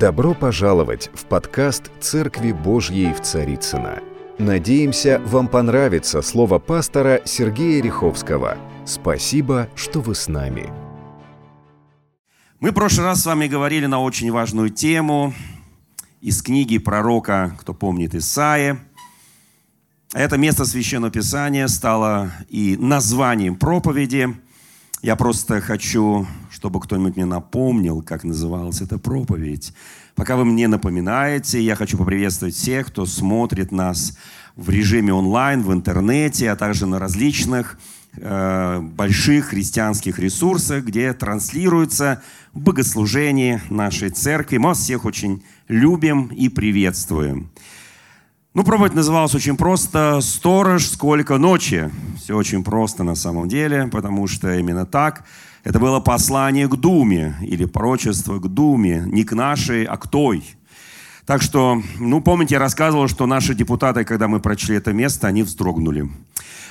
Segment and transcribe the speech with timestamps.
[0.00, 4.00] Добро пожаловать в подкаст «Церкви Божьей в Царицына.
[4.38, 8.56] Надеемся, вам понравится слово пастора Сергея Риховского.
[8.86, 10.72] Спасибо, что вы с нами.
[12.60, 15.34] Мы в прошлый раз с вами говорили на очень важную тему
[16.22, 18.78] из книги пророка, кто помнит, Исаия.
[20.14, 24.34] Это место Священного Писания стало и названием проповеди.
[25.02, 29.72] Я просто хочу, чтобы кто-нибудь мне напомнил, как называлась эта проповедь.
[30.14, 34.18] Пока вы мне напоминаете, я хочу поприветствовать всех, кто смотрит нас
[34.56, 37.78] в режиме онлайн, в интернете, а также на различных
[38.18, 42.22] э, больших христианских ресурсах, где транслируется
[42.52, 44.58] богослужение нашей церкви.
[44.58, 47.50] Мы вас всех очень любим и приветствуем.
[48.52, 51.88] Ну, проповедь называлась очень просто «Сторож, сколько ночи».
[52.16, 55.24] Все очень просто на самом деле, потому что именно так–
[55.62, 60.42] это было послание к Думе или пророчество к Думе, не к нашей, а к той.
[61.26, 65.44] Так что, ну, помните, я рассказывал, что наши депутаты, когда мы прочли это место, они
[65.44, 66.10] вздрогнули.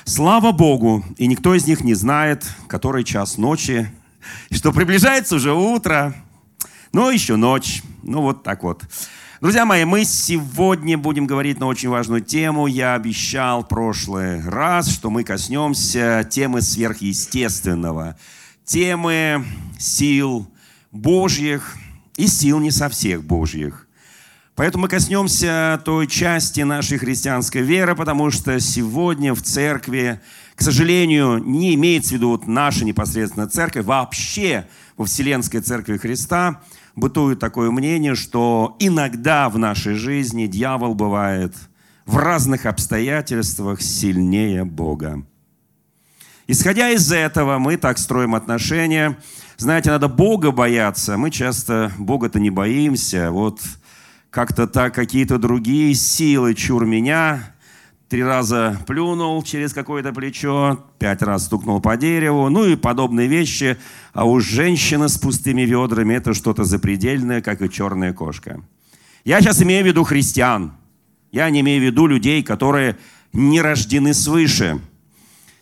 [0.04, 3.90] Слава Богу, и никто из них не знает, который час ночи,
[4.52, 6.14] что приближается уже утро,
[6.92, 7.84] но еще ночь.
[8.04, 8.84] Ну, вот так вот.
[9.42, 12.68] Друзья мои, мы сегодня будем говорить на очень важную тему.
[12.68, 18.18] Я обещал в прошлый раз, что мы коснемся темы сверхъестественного–
[18.70, 19.44] темы
[19.80, 20.48] сил
[20.92, 21.76] Божьих
[22.18, 23.88] и сил не со всех Божьих.
[24.56, 30.20] Поэтому мы коснемся той части нашей христианской веры, потому что сегодня в церкви,
[30.54, 36.62] к сожалению, не имеется в виду вот наша непосредственно церковь, вообще во Вселенской Церкви Христа
[37.00, 41.56] бытует такое мнение, что иногда в нашей жизни дьявол бывает
[42.06, 45.24] в разных обстоятельствах сильнее Бога.
[46.48, 49.18] Исходя из этого, мы так строим отношения.
[49.58, 51.16] Знаете, надо Бога бояться.
[51.18, 53.30] Мы часто Бога-то не боимся.
[53.30, 53.60] Вот
[54.32, 57.54] как-то так какие-то другие силы, чур меня,
[58.10, 63.78] три раза плюнул через какое-то плечо, пять раз стукнул по дереву, ну и подобные вещи.
[64.14, 68.62] А уж женщина с пустыми ведрами– это что-то запредельное, как и черная кошка.
[69.24, 70.74] Я сейчас имею в виду христиан.
[71.32, 72.98] Я не имею в виду людей, которые
[73.32, 74.82] не рождены свыше–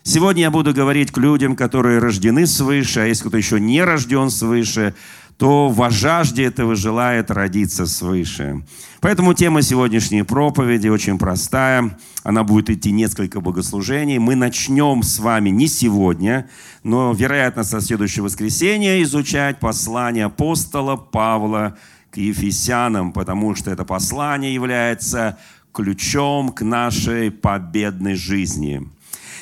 [0.08, 4.30] Сегодня я буду говорить к людям, которые рождены свыше, а если кто еще не рожден
[4.30, 4.94] свыше,
[5.38, 8.64] то во жажде этого желает родиться свыше.
[9.00, 11.96] Поэтому тема сегодняшней проповеди очень простая.
[12.24, 14.18] Она будет идти несколько богослужений.
[14.18, 16.50] Мы начнем с вами не сегодня,
[16.82, 21.78] но, вероятно, со следующего воскресенья изучать послание апостола Павла
[22.10, 25.38] к Ефесянам, потому что это послание является
[25.72, 28.88] ключом к нашей победной жизни.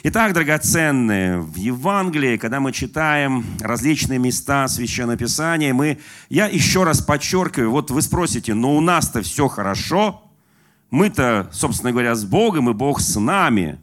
[0.08, 7.00] Итак, драгоценные, в Евангелии, когда мы читаем различные места Священного Писания, мы, я еще раз
[7.00, 10.22] подчеркиваю, вот вы спросите, но у нас-то все хорошо,
[10.92, 13.80] мы-то, собственно говоря, с Богом, и Бог с нами.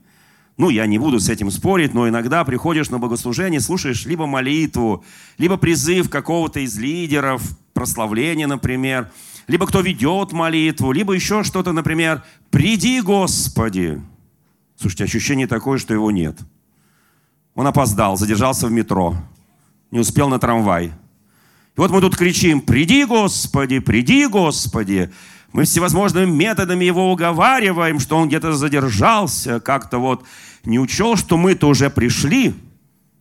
[0.55, 5.03] Ну, я не буду с этим спорить, но иногда приходишь на богослужение, слушаешь либо молитву,
[5.37, 7.41] либо призыв какого-то из лидеров,
[7.73, 9.11] прославление, например,
[9.47, 14.01] либо кто ведет молитву, либо еще что-то, например, «Приди, Господи!»
[14.83, 16.37] Слушайте, ощущение такое, что его нет.
[17.55, 19.15] Он опоздал, задержался в метро,
[19.91, 20.87] не успел на трамвай.
[20.87, 20.91] И
[21.77, 25.09] вот мы тут кричим, приди, Господи, приди, Господи.
[25.53, 30.25] Мы всевозможными методами его уговариваем, что он где-то задержался, как-то вот
[30.65, 32.53] не учел, что мы-то уже пришли,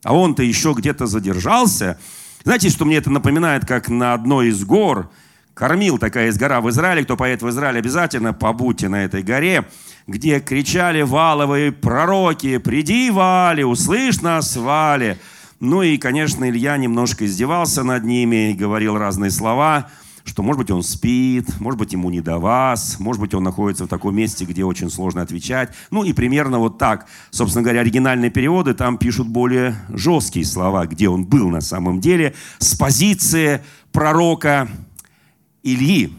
[0.03, 1.97] а он-то еще где-то задержался.
[2.43, 5.09] Знаете, что мне это напоминает, как на одной из гор,
[5.53, 9.65] кормил такая из гора в Израиле, кто поедет в Израиль, обязательно побудьте на этой горе–
[10.07, 15.17] где кричали валовые пророки, «Приди, Вали, услышь нас, Вали!»
[15.59, 19.89] Ну и, конечно, Илья немножко издевался над ними и говорил разные слова,
[20.25, 23.85] что, может быть, он спит, может быть, ему не до вас, может быть, он находится
[23.85, 25.73] в таком месте, где очень сложно отвечать.
[25.89, 27.07] Ну и примерно вот так.
[27.29, 32.33] Собственно говоря, оригинальные переводы там пишут более жесткие слова, где он был на самом деле,
[32.57, 33.61] с позиции
[33.93, 34.67] пророка
[35.63, 36.13] Ильи.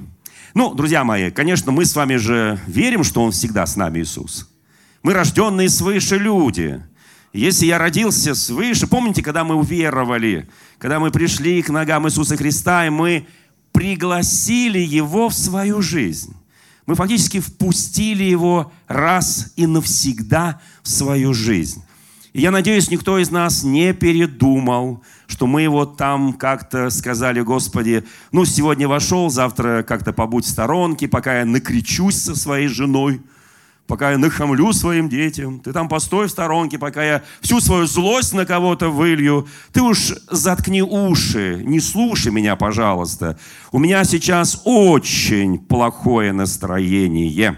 [0.54, 4.48] Ну, друзья мои, конечно, мы с вами же верим, что Он всегда с нами, Иисус.
[5.02, 6.82] Мы рожденные свыше люди.
[7.34, 10.48] Если я родился свыше, помните, когда мы уверовали,
[10.78, 13.26] когда мы пришли к ногам Иисуса Христа, и мы
[13.72, 16.34] пригласили Его в свою жизнь.
[16.86, 21.82] Мы фактически впустили Его раз и навсегда в свою жизнь.
[22.34, 28.02] И я надеюсь, никто из нас не передумал, что мы вот там как-то сказали, Господи,
[28.32, 33.22] ну, сегодня вошел, завтра как-то побудь в сторонке, пока я накричусь со своей женой,
[33.86, 35.60] пока я нахамлю своим детям.
[35.60, 39.46] Ты там постой в сторонке, пока я всю свою злость на кого-то вылью.
[39.72, 43.38] Ты уж заткни уши, не слушай меня, пожалуйста.
[43.70, 47.56] У меня сейчас очень плохое настроение.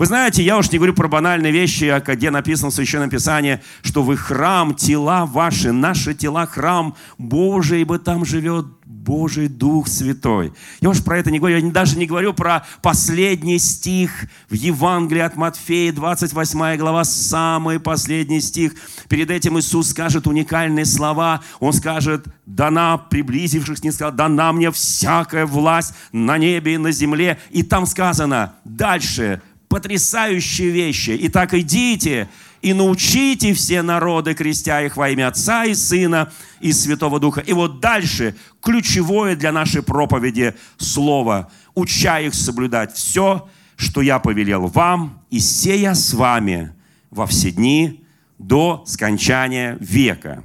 [0.00, 3.60] Вы знаете, я уж не говорю про банальные вещи, а где написано в Священном Писании,
[3.82, 10.54] что вы храм, тела ваши, наши тела храм Божий, ибо там живет Божий Дух Святой.
[10.80, 14.10] Я уж про это не говорю, я даже не говорю про последний стих
[14.48, 18.72] в Евангелии от Матфея, 28 глава, самый последний стих.
[19.10, 21.42] Перед этим Иисус скажет уникальные слова.
[21.58, 27.38] Он скажет, дана, приблизившись, не сказал, дана мне всякая власть на небе и на земле.
[27.50, 31.16] И там сказано дальше, потрясающие вещи.
[31.22, 32.28] Итак, идите
[32.60, 37.40] и научите все народы, крестя их во имя Отца и Сына и Святого Духа.
[37.40, 44.66] И вот дальше ключевое для нашей проповеди слово, уча их соблюдать все, что я повелел
[44.66, 46.74] вам, и сея с вами
[47.10, 48.02] во все дни
[48.38, 50.42] до скончания века.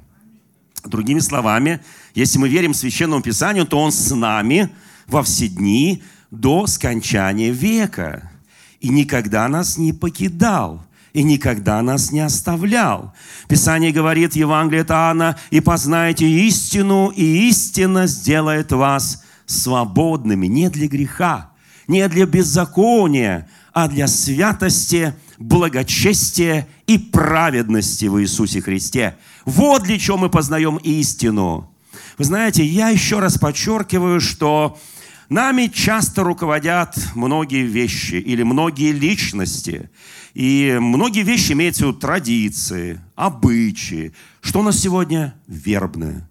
[0.84, 1.80] Другими словами,
[2.14, 4.70] если мы верим Священному Писанию, то Он с нами
[5.08, 8.30] во все дни до скончания века
[8.80, 10.84] и никогда нас не покидал,
[11.14, 13.14] и никогда нас не оставлял.
[13.48, 20.48] Писание говорит в Евангелии от Иоанна, «И познаете истину, и истина сделает вас свободными».
[20.48, 21.52] Не для греха,
[21.88, 29.18] не для беззакония, а для святости, благочестия и праведности в Иисусе Христе.
[29.46, 31.70] Вот для чего мы познаем истину.
[32.18, 34.78] Вы знаете, я еще раз подчеркиваю, что
[35.30, 39.90] Нами часто руководят многие вещи или многие личности.
[40.34, 44.14] И многие вещи имеют в виду традиции, обычаи.
[44.42, 45.34] Что у нас сегодня?
[45.48, 46.30] Вербное.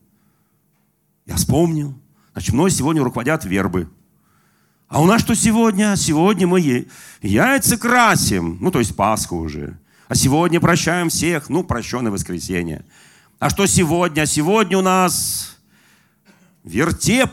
[1.27, 1.95] Я вспомнил.
[2.33, 3.89] Значит, мной сегодня руководят вербы.
[4.89, 5.97] А у нас что сегодня?
[5.97, 6.87] Сегодня мы
[7.23, 8.59] яйца красим.
[8.61, 9.79] Ну, то есть Пасху уже.
[10.07, 11.49] А сегодня прощаем всех.
[11.49, 12.85] Ну, прощенное воскресенье.
[13.41, 14.27] А что сегодня?
[14.27, 15.57] Сегодня у нас
[16.63, 17.31] вертеп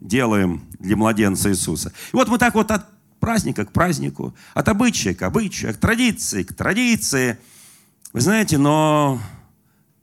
[0.00, 1.92] делаем для младенца Иисуса.
[2.12, 2.86] И вот мы так вот от
[3.20, 7.38] праздника к празднику, от обычая к обычаю, от традиции к традиции.
[8.12, 9.18] Вы знаете, но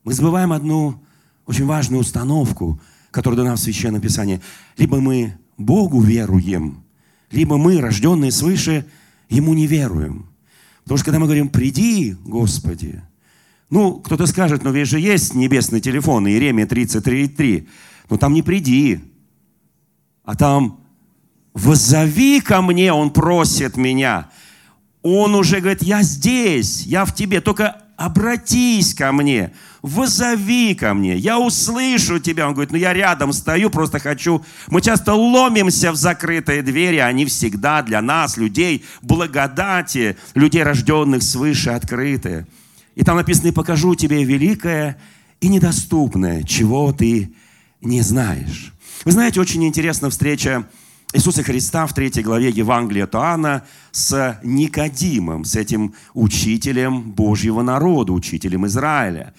[0.04, 1.02] мы забываем одну
[1.46, 2.82] очень важную установку,
[3.12, 4.42] которая дана в Священном Писании.
[4.78, 6.84] Либо мы Богу веруем,
[7.30, 8.86] либо мы, рожденные свыше,
[9.30, 10.30] Ему не веруем.
[10.84, 13.02] Потому что когда мы говорим «приди, Господи»,
[13.70, 17.68] ну, кто-то скажет, но ведь же есть небесный телефон, Иеремия 33.3,
[18.10, 19.00] но там не «приди»,
[20.24, 20.80] а там
[21.54, 24.30] «Возови ко мне», он просит меня.
[25.02, 31.18] Он уже говорит, я здесь, я в тебе, только обратись ко мне, вызови ко мне,
[31.18, 32.48] я услышу тебя.
[32.48, 34.44] Он говорит, ну я рядом стою, просто хочу.
[34.68, 41.72] Мы часто ломимся в закрытые двери, они всегда для нас, людей благодати, людей, рожденных свыше,
[41.72, 42.46] открыты.
[42.96, 44.98] И там написано, и покажу тебе великое
[45.40, 47.34] и недоступное, чего ты
[47.82, 48.74] не знаешь.
[49.04, 50.68] Вы знаете, очень интересна встреча
[51.12, 58.68] Иисуса Христа в третьей главе Евангелия Туана с Никодимом, с этим учителем Божьего народа, учителем
[58.68, 59.34] Израиля.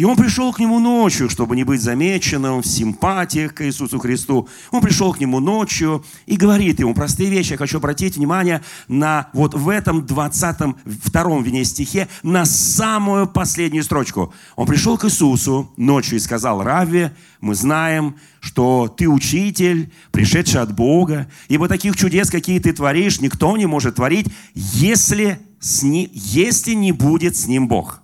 [0.00, 4.48] И он пришел к нему ночью, чтобы не быть замеченным в симпатиях к Иисусу Христу.
[4.70, 7.52] Он пришел к нему ночью и говорит ему простые вещи.
[7.52, 10.74] Я хочу обратить внимание на вот в этом 22
[11.04, 14.32] втором вине стихе, на самую последнюю строчку.
[14.56, 20.74] Он пришел к Иисусу ночью и сказал, Равве, мы знаем, что ты учитель, пришедший от
[20.74, 26.72] Бога, ибо таких чудес, какие ты творишь, никто не может творить, если, с ни, если
[26.72, 28.00] не будет с ним Бог.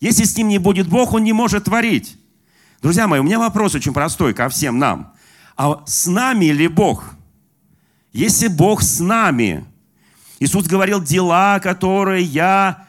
[0.00, 2.16] Если с ним не будет Бог, он не может творить.
[2.80, 5.12] Друзья мои, у меня вопрос очень простой ко всем нам.
[5.56, 7.14] А с нами ли Бог?
[8.12, 9.64] Если Бог с нами,
[10.38, 12.86] Иисус говорил, дела, которые я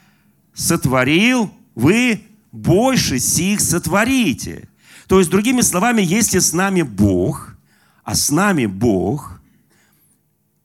[0.54, 4.70] сотворил, вы больше сих сотворите.
[5.08, 7.56] То есть, другими словами, если с нами Бог,
[8.04, 9.42] а с нами Бог,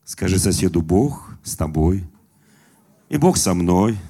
[0.05, 2.05] скажи соседу, Бог с тобой,
[3.09, 3.97] и Бог со мной–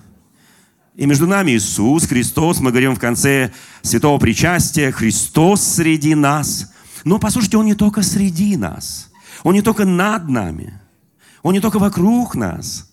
[0.97, 6.73] и между нами Иисус Христос, мы говорим в конце святого причастия, Христос среди нас.
[7.05, 9.11] Но послушайте, Он не только среди нас,
[9.43, 10.81] Он не только над нами,
[11.43, 12.91] Он не только вокруг нас,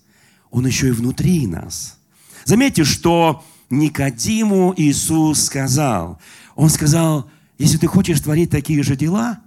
[0.50, 1.98] Он еще и внутри нас.
[2.44, 6.20] Заметьте, что Никодиму Иисус сказал,
[6.56, 9.40] Он сказал, если ты хочешь творить такие же дела,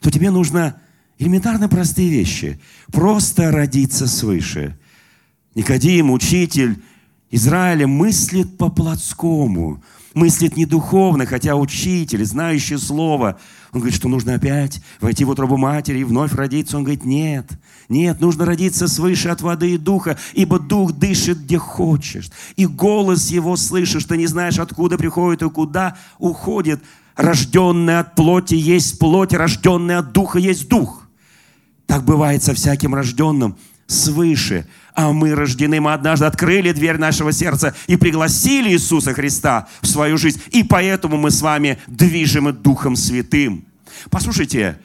[0.00, 0.78] то тебе нужно
[1.18, 2.60] элементарно простые вещи.
[2.92, 4.78] Просто родиться свыше.
[5.54, 6.82] Никодим, учитель,
[7.30, 9.82] Израиля мыслит по-плотскому,
[10.14, 13.38] мыслит не духовно, хотя учитель, знающий слово,
[13.72, 16.76] он говорит, что нужно опять войти в утробу матери и вновь родиться.
[16.76, 17.50] Он говорит, нет,
[17.88, 22.30] нет, нужно родиться свыше от воды и духа, ибо дух дышит где хочешь.
[22.56, 26.80] И голос его слышишь, ты не знаешь, откуда приходит и куда уходит.
[27.16, 31.02] Рожденный от плоти есть плоть, рожденный от духа есть дух.
[31.86, 33.56] Так бывает со всяким рожденным
[33.86, 34.66] свыше.
[34.96, 40.16] А мы рождены, мы однажды открыли дверь нашего сердца и пригласили Иисуса Христа в свою
[40.16, 40.40] жизнь.
[40.52, 43.66] И поэтому мы с вами движемы Духом Святым.
[44.08, 44.80] Послушайте,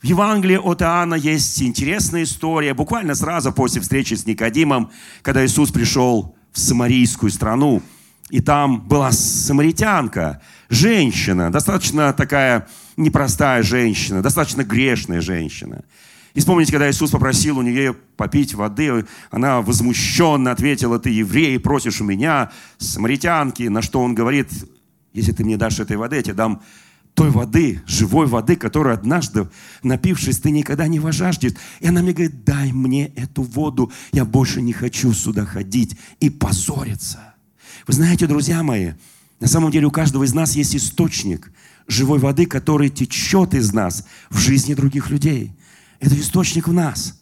[0.00, 2.74] в Евангелии от Иоанна есть интересная история.
[2.74, 7.82] Буквально сразу после встречи с Никодимом, когда Иисус пришел в самарийскую страну,
[8.30, 15.82] и там была самаритянка, женщина, достаточно такая непростая женщина, достаточно грешная женщина.
[16.34, 22.00] И вспомните, когда Иисус попросил у нее попить воды, она возмущенно ответила, ты еврей, просишь
[22.00, 24.48] у меня самаритянки, на что он говорит,
[25.12, 26.60] если ты мне дашь этой воды, я тебе дам
[27.14, 29.48] той воды, живой воды, которую однажды,
[29.84, 31.52] напившись, ты никогда не вожаждешь.
[31.78, 36.30] И она мне говорит, дай мне эту воду, я больше не хочу сюда ходить и
[36.30, 37.34] позориться.
[37.86, 38.94] Вы знаете, друзья мои,
[39.38, 41.52] на самом деле у каждого из нас есть источник
[41.86, 45.52] живой воды, который течет из нас в жизни других людей–
[46.04, 47.20] это источник в нас.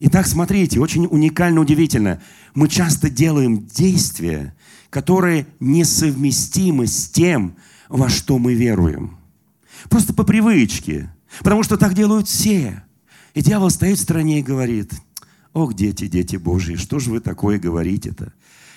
[0.00, 2.20] Итак, смотрите, очень уникально, удивительно.
[2.54, 4.54] Мы часто делаем действия,
[4.90, 7.56] которые несовместимы с тем,
[7.88, 9.16] во что мы веруем.
[9.88, 11.10] Просто по привычке.
[11.40, 12.82] Потому что так делают все.
[13.34, 14.92] И дьявол стоит в стороне и говорит,
[15.52, 18.32] ох, дети, дети Божьи, что же вы такое говорите-то?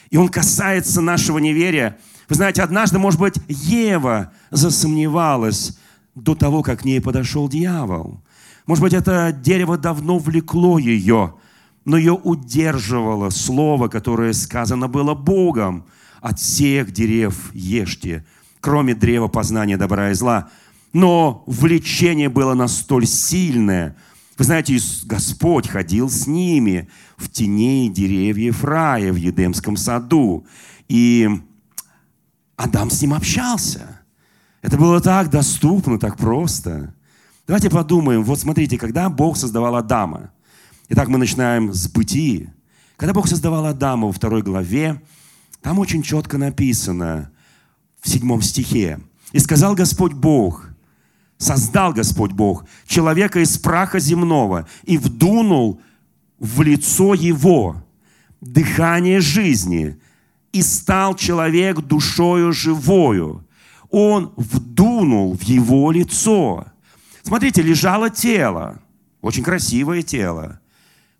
[0.10, 1.98] И он касается нашего неверия.
[2.30, 5.78] Вы знаете, однажды, может быть, Ева засомневалась
[6.16, 8.22] до того, как к ней подошел дьявол.
[8.68, 11.36] Может быть, это дерево давно влекло ее,
[11.86, 15.86] но ее удерживало слово, которое сказано было Богом.
[16.20, 18.26] От всех дерев ешьте,
[18.60, 20.50] кроме древа познания добра и зла.
[20.92, 23.96] Но влечение было настолько сильное.
[24.38, 30.46] Вы знаете, Господь ходил с ними в тени деревьев рая в Едемском саду.
[30.90, 31.30] И
[32.58, 34.02] Адам с ним общался.
[34.62, 36.94] Это было так доступно, так просто.
[37.48, 40.32] Давайте подумаем, вот смотрите, когда Бог создавал Адама,
[40.90, 42.50] итак, мы начинаем с бытии.
[42.98, 45.02] Когда Бог создавал Адама во второй главе,
[45.62, 47.32] там очень четко написано
[48.02, 49.00] в седьмом стихе.
[49.32, 50.68] «И сказал Господь Бог,
[51.38, 55.80] создал Господь Бог человека из праха земного и вдунул
[56.40, 57.82] в лицо его
[58.42, 59.98] дыхание жизни,
[60.52, 63.48] и стал человек душою живою.
[63.90, 66.66] Он вдунул в его лицо–
[67.28, 68.80] Смотрите, лежало тело,
[69.22, 70.62] очень красивое тело.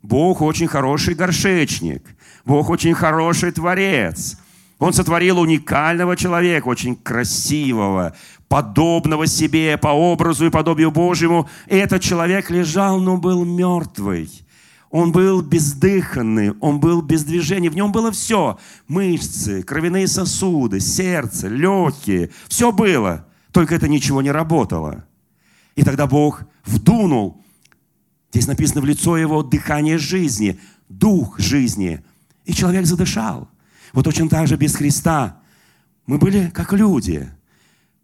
[0.00, 2.02] Бог очень хороший горшечник.
[2.46, 4.38] Бог очень хороший творец.
[4.78, 8.16] Он сотворил уникального человека, очень красивого,
[8.48, 11.46] подобного себе, по образу и подобию Божьему.
[11.66, 14.30] И этот человек лежал, но был мертвый.
[14.88, 17.68] Он был бездыханный, он был без движения.
[17.68, 18.58] В нем было все.
[18.86, 22.30] Мышцы, кровяные сосуды, сердце, легкие.
[22.48, 23.26] Все было.
[23.52, 25.04] Только это ничего не работало.
[25.78, 27.40] И тогда Бог вдунул,
[28.32, 30.58] здесь написано в лицо его дыхание жизни,
[30.88, 32.02] дух жизни.
[32.46, 33.48] И человек задышал.
[33.92, 35.40] Вот точно так же без Христа.
[36.04, 37.30] Мы были как люди.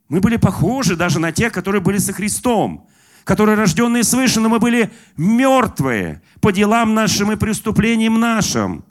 [0.08, 2.86] Мы были похожи даже на тех, которые были со Христом,
[3.24, 8.84] которые рожденные свыше, но мы были мертвые по делам нашим и преступлениям нашим.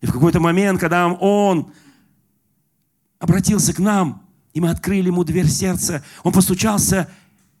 [0.00, 1.70] И в какой-то момент, когда Он
[3.18, 4.22] обратился к нам,
[4.54, 7.10] и мы открыли Ему дверь сердца, Он постучался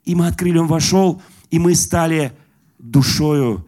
[0.04, 2.32] и мы открыли, он вошел, и мы стали
[2.78, 3.66] душою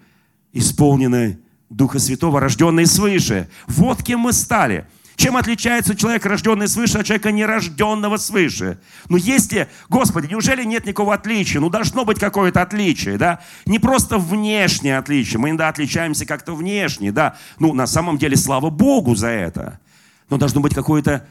[0.52, 1.38] исполненной
[1.68, 3.48] Духа Святого, рожденные свыше.
[3.66, 4.86] Вот кем мы стали.
[5.16, 8.78] Чем отличается человек, рожденный свыше, от человека, нерожденного свыше?
[9.08, 11.58] Ну, если, Господи, неужели нет никакого отличия?
[11.58, 13.40] Ну, должно быть какое-то отличие, да?
[13.64, 15.38] Не просто внешнее отличие.
[15.38, 17.36] Мы иногда отличаемся как-то внешне, да?
[17.58, 19.80] Ну, на самом деле, слава Богу за это.
[20.28, 21.26] Но должно быть какое-то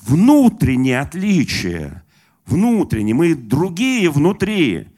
[0.00, 2.03] внутреннее отличие
[2.46, 4.88] внутренне, мы другие внутри.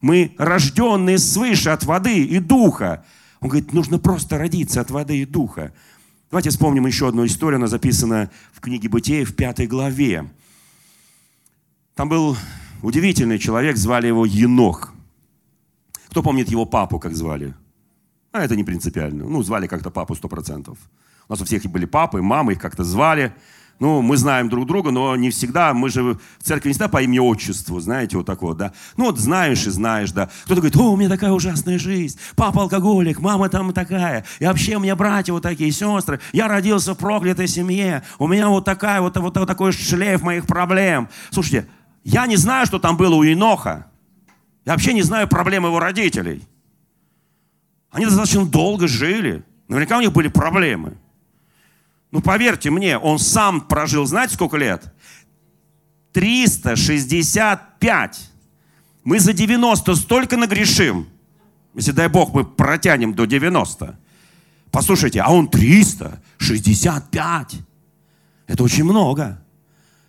[0.00, 3.04] Мы рожденные свыше от воды и духа.
[3.40, 5.72] Он говорит, нужно просто родиться от воды и духа.
[6.30, 10.30] Давайте вспомним еще одну историю, она записана в книге Бытия в пятой главе.
[11.94, 12.36] Там был
[12.82, 14.92] удивительный человек, звали его Енох.
[16.08, 17.54] Кто помнит его папу, как звали?
[18.32, 19.24] А это не принципиально.
[19.24, 20.78] Ну, звали как-то папу сто процентов.
[21.28, 23.34] У нас у всех были папы, мамы, их как-то звали.
[23.80, 27.02] Ну, мы знаем друг друга, но не всегда, мы же в церкви не всегда по
[27.02, 28.72] имени отчеству, знаете, вот так вот, да.
[28.96, 30.30] Ну, вот знаешь и знаешь, да.
[30.44, 34.76] Кто-то говорит, о, у меня такая ужасная жизнь, папа алкоголик, мама там такая, и вообще
[34.76, 39.00] у меня братья вот такие, сестры, я родился в проклятой семье, у меня вот такая,
[39.00, 41.08] вот, вот, вот такой шлейф моих проблем.
[41.30, 41.66] Слушайте,
[42.04, 43.86] я не знаю, что там было у Иноха.
[44.64, 46.42] Я вообще не знаю проблем его родителей.
[47.90, 49.44] Они достаточно долго жили.
[49.68, 50.96] Наверняка у них были проблемы.
[52.14, 54.94] Ну, поверьте мне, он сам прожил, знаете, сколько лет?
[56.12, 58.30] 365.
[59.02, 61.08] Мы за 90 столько нагрешим.
[61.74, 63.98] Если, дай Бог, мы протянем до 90.
[64.70, 67.56] Послушайте, а он 365.
[68.46, 69.43] Это очень много.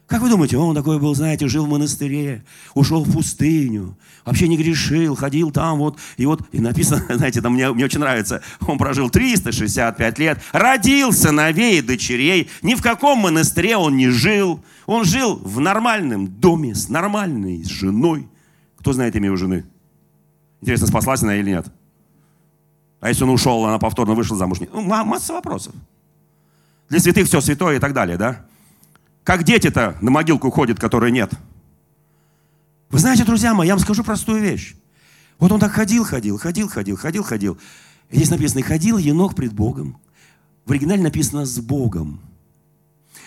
[0.07, 2.43] Как вы думаете, он такой был, знаете, жил в монастыре,
[2.75, 7.53] ушел в пустыню, вообще не грешил, ходил там вот, и вот, и написано, знаете, там
[7.53, 13.19] мне, мне очень нравится, он прожил 365 лет, родил сыновей и дочерей, ни в каком
[13.19, 18.27] монастыре он не жил, он жил в нормальном доме с нормальной женой.
[18.77, 19.65] Кто знает имя его жены?
[20.61, 21.65] Интересно, спаслась она или нет?
[22.99, 24.59] А если он ушел, она повторно вышла замуж?
[24.71, 25.73] Ну, масса вопросов.
[26.89, 28.45] Для святых все святое и так далее, да?
[29.25, 31.31] Как дети-то на могилку ходят, которой нет.
[32.89, 34.75] Вы знаете, друзья мои, я вам скажу простую вещь.
[35.39, 37.57] Вот он так ходил, ходил, ходил, ходил, ходил, ходил.
[38.11, 39.97] И здесь написано, ходил енох пред Богом.
[40.65, 42.21] В оригинале написано «с Богом».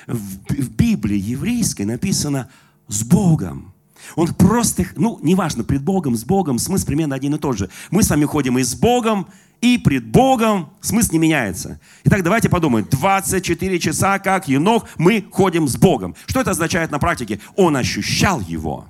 [0.07, 2.49] В, в Библии еврейской написано
[2.87, 3.75] «с Богом».
[4.17, 7.71] Он просто, ну, неважно, пред Богом, с Богом, смысл примерно один и тот же.
[7.91, 9.29] Мы с вами ходим и с Богом,
[9.61, 11.81] и пред Богом смысл не меняется.
[12.05, 12.87] Итак, давайте подумаем.
[12.91, 16.15] 24 часа, как енох, мы ходим с Богом.
[16.27, 17.41] Что это означает на практике?
[17.57, 18.87] Он ощущал его.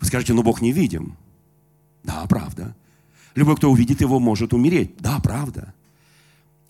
[0.00, 1.16] Вы скажете, ну Бог не видим.
[2.02, 2.74] Да, правда.
[3.36, 4.96] Любой, кто увидит его, может умереть.
[4.98, 5.72] Да, правда.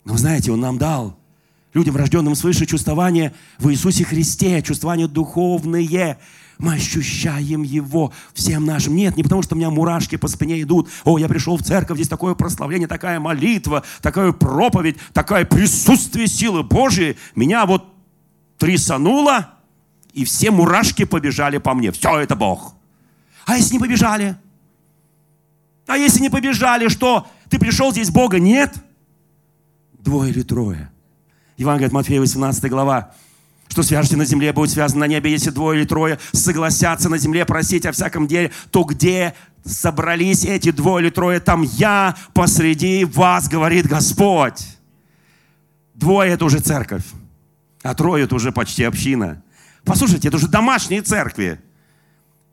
[0.05, 1.17] Но знаете, Он нам дал
[1.73, 6.19] людям, рожденным свыше, чувствование в Иисусе Христе, чувствование духовное.
[6.57, 8.95] Мы ощущаем Его всем нашим.
[8.95, 10.89] Нет, не потому что у меня мурашки по спине идут.
[11.03, 16.63] О, я пришел в церковь, здесь такое прославление, такая молитва, такая проповедь, такое присутствие силы
[16.63, 17.17] Божьей.
[17.35, 17.85] Меня вот
[18.57, 19.53] трясануло,
[20.13, 21.91] и все мурашки побежали по мне.
[21.91, 22.75] Все это Бог.
[23.45, 24.37] А если не побежали?
[25.87, 27.27] А если не побежали, что?
[27.49, 28.39] Ты пришел здесь Бога?
[28.39, 28.73] Нет.
[29.99, 30.91] Двое или трое.
[31.57, 33.13] Евангелие от Матфея, 18 глава.
[33.73, 37.43] Что свяжете на земле, будет связано на небе, если двое или трое согласятся на земле
[37.43, 39.33] просить о всяком деле, то где
[39.65, 44.63] собрались эти двое или трое, там я посреди вас, говорит Господь.
[45.95, 47.01] Двое– это уже церковь,
[47.81, 49.41] а трое– это уже почти община.
[49.83, 51.59] Послушайте, это уже домашние церкви.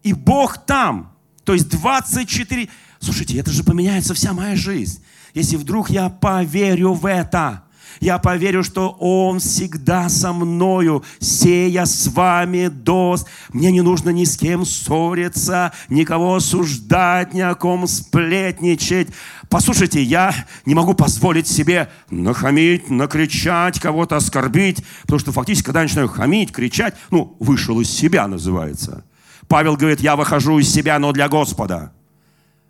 [0.02, 1.14] И Бог там.
[1.44, 2.66] То есть 24...
[2.98, 5.04] Слушайте, это же поменяется вся моя жизнь.
[5.35, 7.64] Если вдруг я поверю в это–
[7.98, 13.26] я поверю, что Он всегда со мною, сея с вами дост.
[13.53, 19.09] Мне не нужно ни с кем ссориться, никого осуждать, ни о ком сплетничать.
[19.48, 20.33] Послушайте, я
[20.64, 26.53] не могу позволить себе нахамить, накричать, кого-то оскорбить, потому что фактически, когда я начинаю хамить,
[26.53, 29.05] кричать, ну, вышел из себя называется.
[29.48, 31.92] Павел говорит, я выхожу из себя, но для Господа.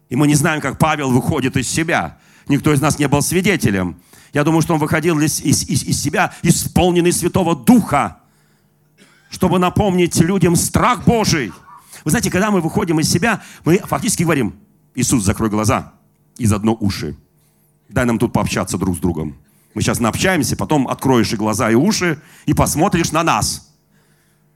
[0.09, 2.19] И мы не знаем, как Павел выходит из себя.
[2.49, 3.97] Никто из нас не был свидетелем.
[4.33, 8.19] Я думаю, что он выходил из, из, из, из себя, исполненный Святого Духа,
[9.31, 11.53] чтобы напомнить людям страх Божий.
[12.05, 14.55] Вы знаете, когда мы выходим из себя, мы фактически говорим,
[14.95, 15.95] Иисус, закрой глаза
[16.37, 17.17] и заодно уши.
[17.89, 19.37] Дай нам тут пообщаться друг с другом.
[19.75, 23.73] Мы сейчас наобщаемся, потом откроешь и глаза, и уши, и посмотришь на нас.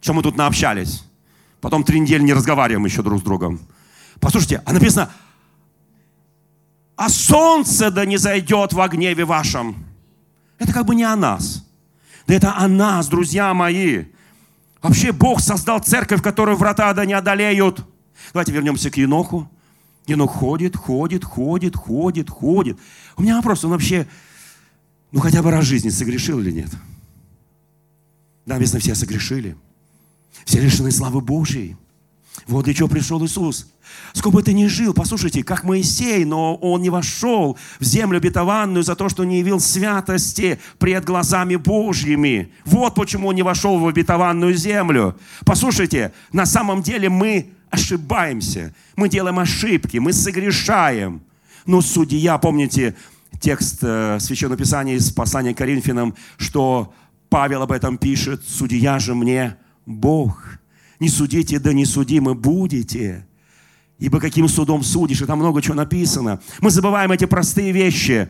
[0.00, 1.04] Чем мы тут наобщались?
[1.60, 3.60] Потом три недели не разговариваем еще друг с другом.
[4.20, 5.10] Послушайте, а написано,
[6.96, 9.84] а солнце да не зайдет во гневе вашем.
[10.58, 11.66] Это как бы не о нас.
[12.26, 14.04] Да это о нас, друзья мои.
[14.82, 17.84] Вообще Бог создал церковь, которую врата да не одолеют.
[18.32, 19.50] Давайте вернемся к Еноху.
[20.06, 22.78] Енох ходит, ходит, ходит, ходит, ходит.
[23.16, 24.06] У меня вопрос, он вообще,
[25.10, 26.70] ну хотя бы раз в жизни согрешил или нет?
[28.46, 29.56] Да, написано, все согрешили.
[30.44, 31.76] Все лишены славы Божьей.
[32.46, 33.66] Вот для чего пришел Иисус.
[34.12, 38.82] Сколько бы ты ни жил, послушайте, как Моисей, но он не вошел в землю обетованную
[38.82, 42.52] за то, что не явил святости пред глазами Божьими.
[42.64, 45.16] Вот почему он не вошел в обетованную землю.
[45.44, 51.22] Послушайте, на самом деле мы ошибаемся, мы делаем ошибки, мы согрешаем.
[51.66, 52.94] Но судья, помните
[53.40, 56.94] текст э, Священного Писания из послания к Коринфянам, что
[57.28, 60.58] Павел об этом пишет, судья же мне Бог.
[61.00, 63.26] Не судите, да не судимы будете.
[63.98, 65.22] Ибо каким судом судишь?
[65.22, 66.40] И там много чего написано.
[66.60, 68.28] Мы забываем эти простые вещи.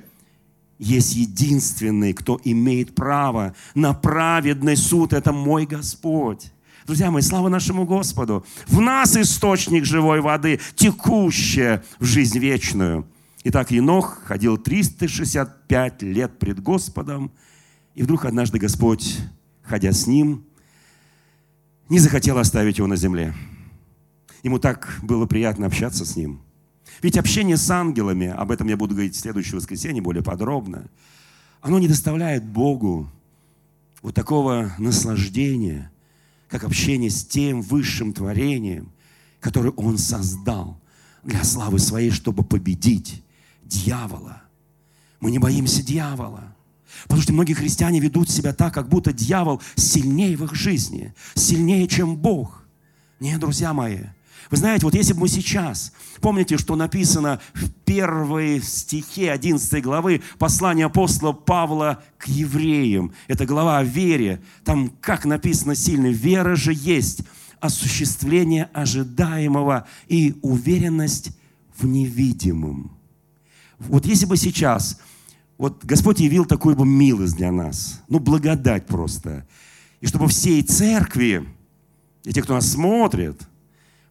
[0.79, 5.13] есть единственный, кто имеет право на праведный суд.
[5.13, 6.53] Это мой Господь.
[6.87, 8.45] Друзья мои, слава нашему Господу.
[8.67, 13.07] В нас источник живой воды, текущая в жизнь вечную.
[13.45, 17.33] Итак, Енох ходил 365 лет пред Господом,
[17.95, 19.19] и вдруг однажды Господь,
[19.63, 20.45] ходя с ним,
[21.89, 23.35] не захотел оставить его на земле.
[24.43, 26.41] Ему так было приятно общаться с ним.
[27.03, 30.89] Ведь общение с ангелами, об этом я буду говорить в следующее воскресенье более подробно,
[31.61, 33.11] оно не доставляет Богу
[34.03, 35.91] вот такого наслаждения,
[36.49, 38.93] как общение с тем высшим творением,
[39.41, 40.79] которое Он создал
[41.23, 43.23] для славы Своей, чтобы победить
[43.63, 44.43] дьявола.
[45.21, 46.54] Мы не боимся дьявола.
[47.05, 51.87] Потому что многие христиане ведут себя так, как будто дьявол сильнее в их жизни, сильнее,
[51.89, 52.65] чем Бог.
[53.21, 53.99] Нет, друзья мои,
[54.51, 60.23] вы знаете, вот если бы мы сейчас, помните, что написано в первой стихе 11 главы
[60.39, 66.73] послания апостола Павла к евреям, это глава о вере, там как написано сильно, вера же
[66.75, 67.23] есть
[67.61, 71.31] осуществление ожидаемого и уверенность
[71.79, 72.93] в невидимом.
[73.79, 75.01] Вот если бы сейчас
[75.65, 79.47] вот Господь явил такую бы милость для нас, ну, благодать просто,
[80.03, 81.49] и чтобы всей церкви,
[82.23, 83.41] и те, кто нас смотрит,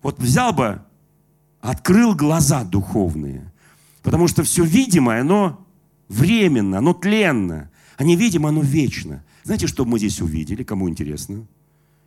[0.02, 0.82] вот взял бы,
[1.62, 3.54] открыл глаза духовные,
[4.02, 5.64] потому что все видимое, оно
[6.10, 9.24] временно, оно тленно, а невидимое, оно вечно.
[9.44, 10.64] Знаете, что мы здесь увидели?
[10.64, 11.46] Кому интересно?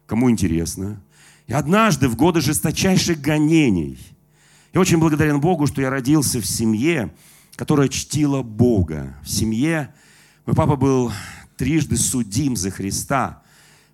[0.06, 1.00] Кому интересно?
[1.46, 3.96] И однажды, в годы жесточайших гонений,
[4.74, 7.14] я очень благодарен Богу, что я родился в семье,
[7.57, 9.16] которая чтила Бога.
[9.25, 9.92] В семье
[10.45, 11.11] мой папа был
[11.57, 13.42] трижды судим за Христа.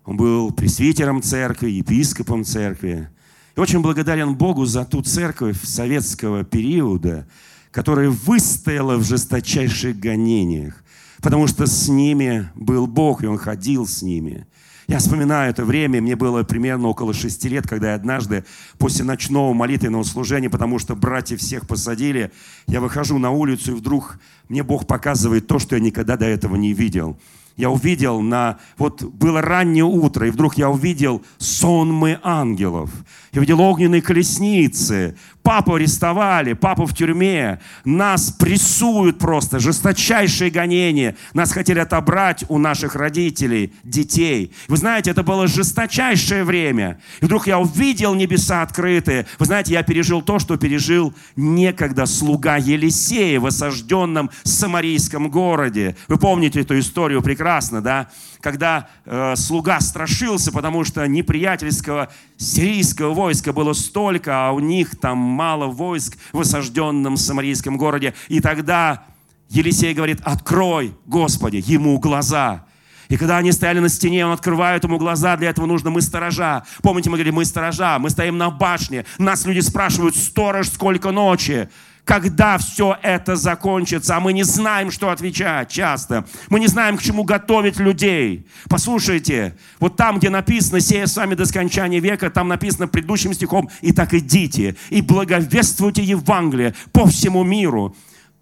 [0.05, 3.09] Он был пресвитером церкви, епископом церкви.
[3.55, 7.27] И очень благодарен Богу за ту церковь советского периода,
[7.71, 10.83] которая выстояла в жесточайших гонениях,
[11.21, 14.45] потому что с ними был Бог, и Он ходил с ними.
[14.87, 18.43] Я вспоминаю это время, мне было примерно около шести лет, когда я однажды
[18.77, 22.31] после ночного молитвенного служения, потому что братьев всех посадили,
[22.67, 24.19] я выхожу на улицу, и вдруг
[24.49, 27.17] мне Бог показывает то, что я никогда до этого не видел
[27.55, 28.57] я увидел на...
[28.77, 32.89] Вот было раннее утро, и вдруг я увидел сонмы ангелов.
[33.33, 35.15] Я увидел огненные колесницы.
[35.41, 37.59] Папу арестовали, папу в тюрьме.
[37.83, 41.17] Нас прессуют просто, жесточайшие гонения.
[41.33, 44.53] Нас хотели отобрать у наших родителей, детей.
[44.67, 46.99] Вы знаете, это было жесточайшее время.
[47.21, 49.25] И вдруг я увидел небеса открытые.
[49.39, 55.97] Вы знаете, я пережил то, что пережил некогда слуга Елисея в осажденном Самарийском городе.
[56.07, 63.53] Вы помните эту историю прекрасно, да, когда э, слуга страшился, потому что неприятельского сирийского войска
[63.53, 68.13] было столько, а у них там мало войск в осажденном самарийском городе.
[68.27, 69.05] И тогда
[69.49, 72.65] Елисей говорит, открой, Господи, ему глаза.
[73.09, 76.63] И когда они стояли на стене, он открывает ему глаза, для этого нужно мы сторожа.
[76.81, 79.05] Помните, мы говорили, мы сторожа, мы стоим на башне.
[79.17, 81.69] Нас люди спрашивают, сторож, сколько ночи?
[82.05, 86.25] Когда все это закончится, а мы не знаем, что отвечать часто.
[86.49, 88.45] Мы не знаем, к чему готовить людей.
[88.69, 93.69] Послушайте, вот там, где написано «сея с вами до скончания века», там написано предыдущим стихом
[93.81, 97.95] «и так идите, и благовествуйте Евангелие по всему миру»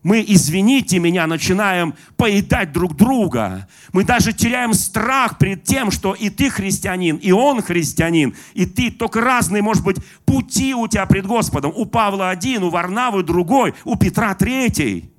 [0.03, 3.67] мы, извините меня, начинаем поедать друг друга.
[3.93, 8.89] Мы даже теряем страх перед тем, что и ты христианин, и он христианин, и ты.
[8.89, 11.71] Только разные, может быть, пути у тебя пред Господом.
[11.75, 15.11] У Павла один, у Варнавы другой, у Петра третий.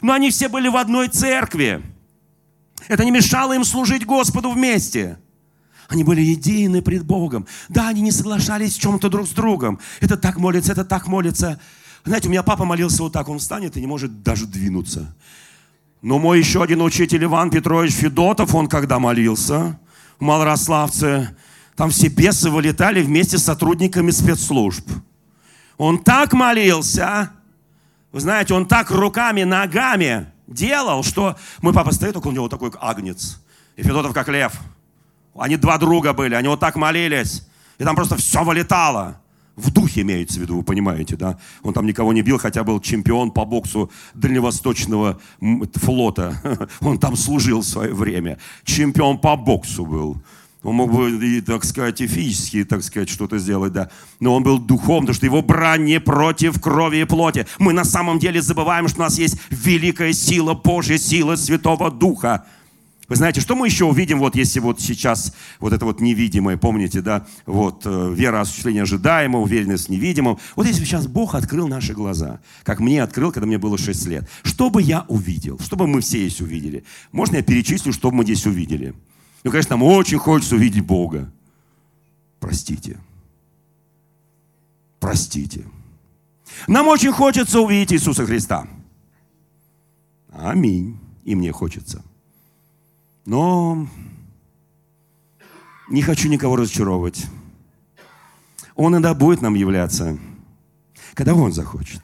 [0.00, 1.82] Но они все были в одной церкви.
[2.88, 5.18] Это не мешало им служить Господу вместе.
[5.88, 7.46] Они были едины пред Богом.
[7.68, 9.80] Да, они не соглашались в чем-то друг с другом.
[10.00, 11.60] Это так молится, это так молится.
[12.04, 15.14] Знаете, у меня папа молился вот так, он встанет и не может даже двинуться.
[16.02, 19.78] Но мой еще один учитель Иван Петрович Федотов, он когда молился
[20.18, 21.36] в Малорославце,
[21.76, 24.88] там все бесы вылетали вместе с сотрудниками спецслужб.
[25.76, 27.30] Он так молился,
[28.12, 33.40] вы знаете, он так руками, ногами делал, что мой папа стоит, около него такой агнец.
[33.76, 34.52] И Федотов как лев.
[35.34, 37.46] Они два друга были, они вот так молились.
[37.78, 39.20] И там просто все вылетало.
[39.56, 41.38] В духе имеется в виду, вы понимаете, да?
[41.62, 45.20] Он там никого не бил, хотя был чемпион по боксу Дальневосточного
[45.74, 46.68] флота.
[46.80, 48.38] Он там служил в свое время.
[48.64, 50.16] Чемпион по боксу был.
[50.62, 53.90] Он мог бы, и, так сказать, и физически, так сказать, что-то сделать, да.
[54.18, 57.46] Но он был духом, потому что его брань не против крови и плоти.
[57.58, 62.44] Мы на самом деле забываем, что у нас есть великая сила Божья, сила Святого Духа.
[63.10, 67.00] Вы знаете, что мы еще увидим, вот если вот сейчас вот это вот невидимое, помните,
[67.00, 70.38] да, вот э, вера осуществления ожидаемого, уверенность в невидимом.
[70.54, 74.06] Вот если бы сейчас Бог открыл наши глаза, как мне открыл, когда мне было 6
[74.06, 75.58] лет, что бы я увидел?
[75.58, 76.84] Что бы мы все здесь увидели?
[77.10, 78.94] Можно я перечислю, что мы здесь увидели?
[79.42, 81.32] Ну, конечно, нам очень хочется увидеть Бога.
[82.38, 82.96] Простите.
[85.00, 85.64] Простите.
[86.68, 88.68] Нам очень хочется увидеть Иисуса Христа.
[90.30, 90.96] Аминь.
[91.24, 92.04] И мне хочется.
[93.24, 93.86] Но
[95.88, 97.26] не хочу никого разочаровывать.
[98.74, 100.18] Он иногда будет нам являться,
[101.14, 102.02] когда Он захочет.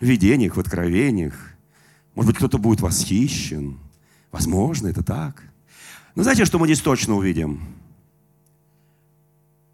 [0.00, 1.54] В видениях, в откровениях.
[2.14, 3.78] Может быть, кто-то будет восхищен.
[4.32, 5.42] Возможно, это так.
[6.14, 7.60] Но знаете, что мы здесь точно увидим?